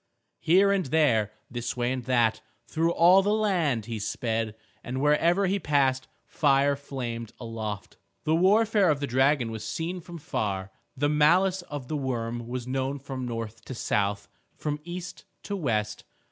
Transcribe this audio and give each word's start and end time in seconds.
Here 0.39 0.71
and 0.71 0.87
there, 0.87 1.31
this 1.51 1.77
way 1.77 1.91
and 1.91 2.03
that, 2.05 2.41
through 2.65 2.91
all 2.91 3.21
the 3.21 3.35
land 3.35 3.85
he 3.85 3.99
sped, 3.99 4.55
and 4.83 4.99
wherever 4.99 5.45
he 5.45 5.59
passed 5.59 6.07
fire 6.25 6.75
flamed 6.75 7.33
aloft. 7.39 7.97
The 8.23 8.33
warfare 8.33 8.89
of 8.89 8.99
the 8.99 9.05
dragon 9.05 9.51
was 9.51 9.63
seen 9.63 10.01
from 10.01 10.17
far. 10.17 10.71
The 10.97 11.07
malice 11.07 11.61
of 11.61 11.87
the 11.87 11.97
worm 11.97 12.47
was 12.47 12.65
known 12.65 12.97
from 12.97 13.27
north 13.27 13.63
to 13.65 13.75
south, 13.75 14.27
from 14.57 14.79
east 14.85 15.23
to 15.43 15.55
west. 15.55 16.03